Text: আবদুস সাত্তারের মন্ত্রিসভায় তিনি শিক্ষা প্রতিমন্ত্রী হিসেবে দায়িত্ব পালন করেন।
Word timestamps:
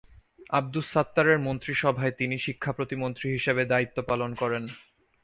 আবদুস 0.49 0.85
সাত্তারের 0.91 1.37
মন্ত্রিসভায় 1.39 2.13
তিনি 2.17 2.35
শিক্ষা 2.39 2.71
প্রতিমন্ত্রী 2.73 3.27
হিসেবে 3.31 3.63
দায়িত্ব 3.65 3.97
পালন 4.09 4.31
করেন। 4.35 4.63